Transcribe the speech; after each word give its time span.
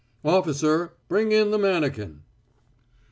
"Officer! 0.25 0.93
Bring 1.09 1.31
in 1.31 1.51
the 1.51 1.59
mannikin! 1.59 2.23